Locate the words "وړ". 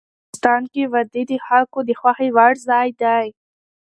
2.35-2.53